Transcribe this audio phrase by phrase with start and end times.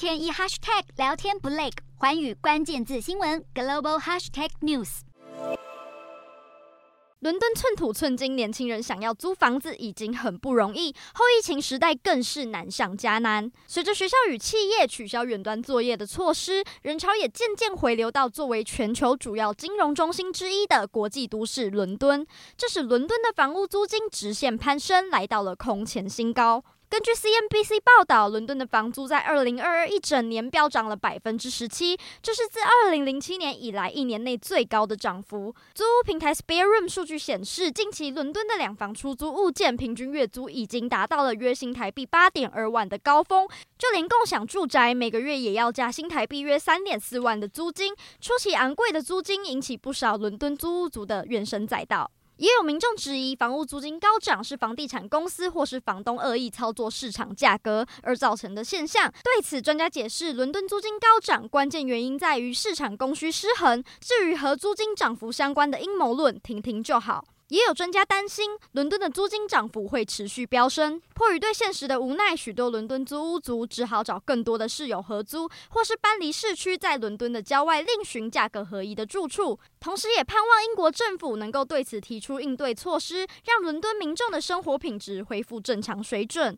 [0.00, 1.68] 天一 hashtag 聊天不累，
[1.98, 5.00] 环宇关键字新闻 global hashtag news。
[7.18, 13.52] 伦敦寸土寸金，年轻人想要租房子已经很不容易，后疫情时代更是难上加难。
[13.66, 22.26] 随着学校与企业取消远端作业的措施，人潮也渐渐回流到作为全球主要金融中心之一的国际都市伦敦，
[22.56, 26.64] 这使伦敦的房屋租金直线攀升，来到了空前新高。
[26.90, 35.54] 根据 CNBC 报道，伦敦的房租在二零二二一整年飙涨了百分之十七，这是自二零零七年以来一年内最高的涨幅。
[35.72, 43.46] 租屋平台 SpareRoom 数据显示，近期伦敦的两房出租物件平均月租已经达到了约新台币八点二万的高峰，
[43.78, 47.94] 就连共享住宅每个月也要加新台币约三点四万的租金。
[48.20, 52.10] 出奇昂贵的租金引起不少伦敦租屋族的怨声载道。
[52.40, 59.12] 也有民众质疑，房屋租金高涨是房地产公司或是房东恶意操作市场价格而造成的现象。
[59.22, 63.84] 对此，专家解释，伦敦租金高涨关键原因在于市场供需失衡。
[64.00, 67.26] 至于和租金涨幅相关的阴谋论，听听就好。
[67.50, 71.02] 也有专家担心，伦敦的租金涨幅会持续飙升。
[71.14, 79.58] 迫于对现实的无奈，许多伦敦租屋族只好找更多的室友合租，或是搬离市区，在伦敦的郊外另寻价格合宜的住处。
[79.80, 86.48] 同时，也盼望英国政府能够对此提出应对措施，让伦敦民众的生活品质恢复正常水准。